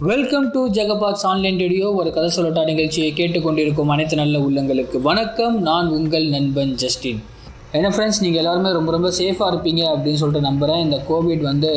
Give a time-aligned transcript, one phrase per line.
[0.00, 5.62] Welcome to Jacob's online radio ஒரு கதை சொல்லட்டா நிகழ்ச்சியை கேட்டுக்கொண்டிருக்கும் அனைத்து நல்ல உள்ளங்களுக்கு வணக்கம்.
[5.62, 7.22] நான் உங்கள் நண்பன் ஜஸ்டின்.
[7.76, 11.70] என்ன ஃப்ரெண்ட்ஸ் நீங்கள் எல்லாருமே ரொம்ப ரொம்ப சேஃபாக இருப்பீங்க அப்படின்னு சொல்லிட்டு நம்புகிறேன் இந்த கோவிட் வந்து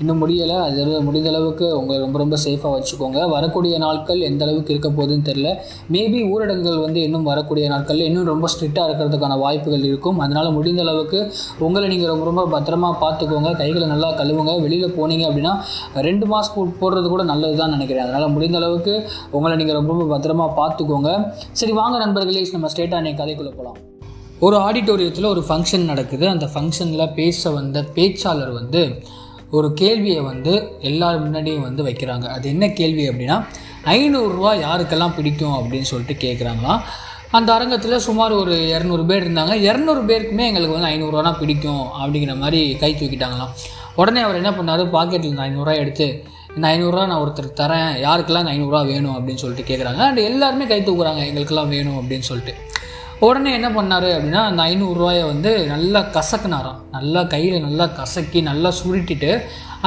[0.00, 0.56] இன்னும் முடியலை.
[0.68, 3.18] அது முடிந்த அளவுக்கு உங்களை ரொம்ப ரொம்ப சேஃபாக வச்சுக்கோங்க.
[3.34, 5.48] வரக்கூடிய நாட்கள் எந்த அளவுக்கு இருக்க போகுதுன்னு தெரில
[5.94, 10.18] மேபி ஊரடங்குகள் வந்து இன்னும் வரக்கூடிய நாட்களில் இன்னும் ரொம்ப ஸ்ட்ரிக்டாக இருக்கிறதுக்கான வாய்ப்புகள் இருக்கும்.
[10.24, 11.20] அதனால் முடிந்த அளவுக்கு
[11.66, 13.52] உங்களை நீங்கள் ரொம்ப ரொம்ப பத்திரமா பார்த்துக்கோங்க.
[13.62, 14.54] கைகளை நல்லா கழுவுங்க.
[14.64, 15.54] வெளியில் போனீங்க அப்படின்னா
[16.08, 18.06] ரெண்டு மாஸ்க் போடுறது கூட நல்லது தான் நினைக்கிறேன்.
[18.08, 18.94] அதனால் முடிந்த அளவுக்கு
[19.36, 21.12] உங்களை நீங்கள் ரொம்ப ரொம்ப பத்திரமா பார்த்துக்கோங்க.
[21.60, 22.44] சரி வாங்க நண்பர்களே.
[22.56, 23.78] நம்ம ஸ்டேட்டாக அன்றைக்கி கதைக்குள்ளே போகலாம்
[24.40, 26.28] ஒரு ஆடிட்டோரியத்தில் ஒரு ஃபங்க்ஷன் நடக்குது.
[26.28, 29.02] அந்த ஃபங்க்ஷனில் பேச வந்த பேச்சாளர் வந்து
[29.50, 32.24] ஒரு கேள்வியை வந்து எல்லார் முன்னாடியும் வந்து வைக்கிறாங்க.
[32.24, 33.44] அது என்ன கேள்வி அப்படின்னா
[33.84, 36.80] ஐநூறுரூவா யாருக்கெல்லாம் பிடிக்கும் அப்படின்னு சொல்லிட்டு கேட்குறாங்களாம்
[37.30, 39.54] அந்த அரங்கத்தில் சுமார் ஒரு இரநூறு பேர் இருந்தாங்க.
[39.70, 43.52] இரநூறு பேருக்குமே எங்களுக்கு வந்து ஐநூறுரூவா பிடிக்கும் அப்படிங்கிற மாதிரி கை தூக்கிட்டாங்களாம்.
[43.94, 44.84] உடனே அவர் என்ன பண்ணார்?
[44.96, 46.24] பாக்கெட்டில் இந்த ஐநூறுரூவா எடுத்து
[46.56, 47.90] இந்த ஐநூறுரூவா நான் ஒருத்தர் தரேன்.
[48.06, 51.26] யாருக்கெல்லாம் இந்த ஐநூறுரூவா வேணும் அப்படின்னு சொல்லிட்டு கேட்குறாங்க அண்ட் எல்லாருமே கை தூக்குறாங்க.
[51.26, 52.54] எங்களுக்கெல்லாம் வேணும் அப்படின்னு சொல்லிட்டு.
[53.26, 56.78] உடனே என்ன பண்ணார் அப்படின்னா அந்த ஐநூறுரூவாயை வந்து நல்லா கசக்குனாராம்.
[56.96, 59.30] நல்லா கையில் நல்லா கசக்கி நல்லா சுருட்டிட்டு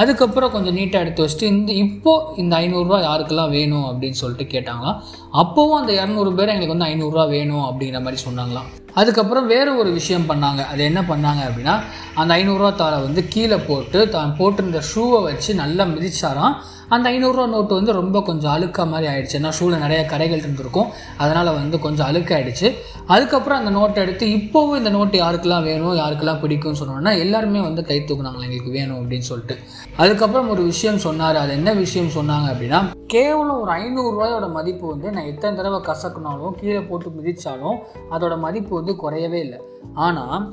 [0.01, 4.99] அதுக்கப்புறம் கொஞ்சம் நீட்டாக எடுத்து வச்சுட்டு இந்த இப்போது இந்த ஐநூறுரூவா யாருக்கெல்லாம் வேணும் அப்படின்னு சொல்லிட்டு கேட்டாங்களாம்.
[5.41, 8.69] அப்போவும் அந்த இரநூறு பேர் எங்களுக்கு வந்து ஐநூறுரூவா வேணும் அப்படிங்கிற மாதிரி சொன்னாங்களாம்.
[8.95, 10.67] அதுக்கப்புறம் வேறு ஒரு விஷயம் பண்ணாங்க.
[10.72, 11.75] அது என்ன பண்ணாங்க அப்படின்னா
[12.16, 16.56] அந்த ஐநூறுரூவா தாளை வந்து கீழே போட்டு தான் போட்டிருந்த ஷூவை வச்சு நல்லா மிதிச்சாராம்.
[16.88, 19.36] அந்த ஐநூறுரூவா நோட்டு வந்து ரொம்ப கொஞ்சம் அழுக்கா மாதிரி ஆயிடுச்சு.
[19.39, 20.89] ஏன்னா ஷூவில் நிறைய கடைகள் இருந்திருக்கும்.
[21.17, 22.75] அதனால் வந்து கொஞ்சம் அழுக்காயிடுச்சு.
[23.08, 28.00] அதுக்கப்புறம் அந்த நோட்டை எடுத்து இப்போவும் இந்த நோட்டு யாருக்கெல்லாம் வேணும் யாருக்கெல்லாம் பிடிக்கும்னு சொன்னோன்னா எல்லாருமே வந்து கை
[28.00, 29.58] தூக்குனாங்களா எங்களுக்கு வேணும் அப்படின்னு சொல்லிட்டு.
[29.98, 31.36] அதுக்கப்புறம் ஒரு விஷயம் சொன்னார்.
[31.36, 32.81] அது என்ன விஷயம் சொன்னாங்க அப்படின்னா
[33.14, 37.78] கேவலம் ஒரு ஐநூறுரூவாயோட மதிப்பு வந்து நான் எத்தனை தடவை கசக்குனாலும் கீழே போட்டு மிதித்தாலும்
[38.14, 39.59] அதோட மதிப்பு வந்து குறையவே இல்லை.
[40.06, 40.44] ஆனால்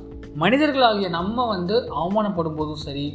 [0.42, 3.06] மனிதர்களாகிய நம்ம வந்து அவமானப்படும் போதும் சரி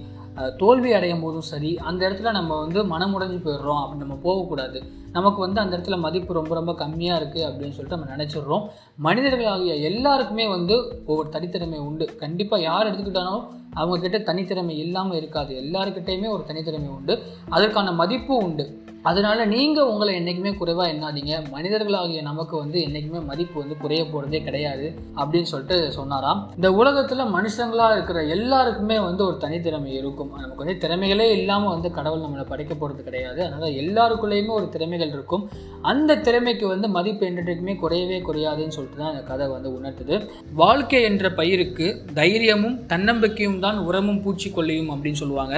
[0.62, 3.82] தோல்வி அடையும் போதும் சரி அந்த இடத்துல நம்ம வந்து மனமுடைஞ்சு போயிடுறோம்.
[3.82, 4.78] அப்படி நம்ம போகக்கூடாது.
[5.18, 8.64] நமக்கு வந்து அந்த இடத்துல மதிப்பு ரொம்ப ரொம்ப கம்மியாக இருக்குது அப்படின்னு சொல்லிட்டு நம்ம நினச்சிடுறோம்.
[9.08, 12.08] மனிதர்களாகிய எல்லாருக்குமே வந்து ஒவ்வொரு தனித்திறமை உண்டு.
[12.24, 13.44] கண்டிப்பாக யார் எடுத்துக்கிட்டாலும்
[13.82, 15.54] அவங்கக்கிட்ட தனித்திறமை இல்லாமல் இருக்காது.
[15.64, 17.16] எல்லாருக்கிட்டேயுமே ஒரு தனித்திறமை உண்டு.
[17.50, 18.66] அதற்கான மதிப்பும் உண்டு.
[19.10, 21.34] அதனால் நீங்கள் உங்களை என்றைக்குமே குறைவாக எண்ணாதீங்க.
[21.56, 24.86] மனிதர்களாகிய நமக்கு வந்து என்றைக்குமே மதிப்பு வந்து குறைய போகிறதே கிடையாது
[25.20, 26.40] அப்படின்னு சொல்லிட்டு சொன்னாராம்.
[26.58, 30.32] இந்த உலகத்தில் மனுஷங்களாக இருக்கிற எல்லாருக்குமே வந்து ஒரு தனித்திறமை இருக்கும்.
[30.44, 33.42] நமக்கு வந்து திறமைகளே இல்லாமல் வந்து கடவுள் நம்மளை படைக்க போகிறது கிடையாது.
[33.48, 35.44] அதனால் எல்லாருக்குள்ளேயுமே ஒரு திறமைகள் இருக்கும்.
[35.92, 40.16] அந்த திறமைக்கு வந்து மதிப்பு என்றைக்குமே குறையவே குறையாதுன்னு சொல்லிட்டு தான் இந்த கதை வந்து உணர்த்துது.
[40.64, 41.88] வாழ்க்கை என்ற பயிருக்கு
[42.22, 45.56] தைரியமும் தன்னம்பிக்கையும் தான் உரமும் பூச்சிக்கொல்லியும் அப்படின்னு சொல்லுவாங்க.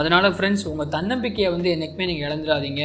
[0.00, 2.80] அதனால் ஃப்ரெண்ட்ஸ் உங்கள் தன்னம்பிக்கையை வந்து என்றைக்குமே நீங்கள் இழந்துடாதீங்க.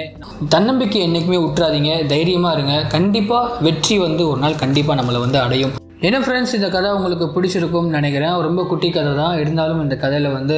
[0.49, 2.75] தன்னம்பிக்கை என்றைக்குமே விட்டுறாதீங்க தைரியமாக இருங்க.
[2.95, 5.75] கண்டிப்பாக வெற்றி வந்து ஒரு நாள் கண்டிப்பாக நம்மளை வந்து அடையும்.
[6.05, 8.33] என்ன ஃப்ரெண்ட்ஸ் இந்த கதை உங்களுக்கு பிடிச்சிருக்கும்னு நினைக்கிறேன்.
[8.47, 10.57] ரொம்ப குட்டி கதை தான் இருந்தாலும் இந்த கதையில் வந்து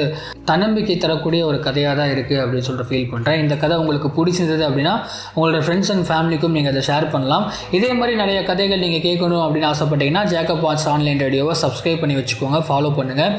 [0.49, 4.95] தன்னம்பிக்கை தரக்கூடிய ஒரு கதையாக தான் இருக்குது அப்படின்னு சொல்லிட்டு ஃபீல் பண்ணுறேன் இந்த கதை உங்களுக்கு பிடிச்சிருந்தது அப்படின்னா
[5.35, 7.45] உங்களோட ஃப்ரெண்ட்ஸ் அண்ட் ஃபேமிலிக்கும் நீங்கள் அதை ஷேர் பண்ணலாம்.
[7.77, 12.59] இதே மாதிரி நிறைய கதைகள் நீங்கள் கேட்கணும் அப்படின்னு ஆசைப்பட்டீங்கன்னா ஜேக்கப் வாட்ஸ் ஆன்லைன் ரேடியோவை சப்ஸ்கிரைப் பண்ணி வச்சுக்கோங்க.
[12.69, 13.33] ஃபாலோ பண்ணுங்கள்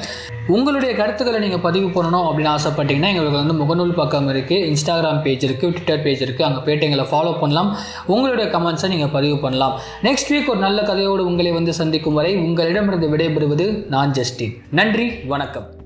[0.57, 5.73] உங்களுடைய கருத்துக்களை நீங்கள் பதிவு பண்ணணும் அப்படின்னு ஆசைப்பட்டீங்கன்னா எங்களுக்கு வந்து முகநூல் பக்கம் இருக்குது இன்ஸ்டாகிராம் பேஜ் இருக்குது
[5.77, 7.71] ட்விட்டர் பேஜ் இருக்குது அங்கே போய்ட்டு எங்களை ஃபாலோ பண்ணலாம்.
[8.15, 9.77] உங்களுடைய கமெண்ட்ஸை நீங்கள் பதிவு பண்ணலாம்.
[10.09, 14.63] நெக்ஸ்ட் வீக் ஒரு நல்ல கதையோடு உங்களை வந்து சந்திக்கும் வரை உங்களிடமிருந்து விடைபெறுவது நான் ஜஸ்டின்.
[14.71, 15.80] நன்றி வணக்கம்.